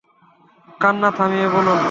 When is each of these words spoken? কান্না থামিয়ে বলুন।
কান্না 0.79 1.09
থামিয়ে 1.17 1.47
বলুন। 1.53 1.79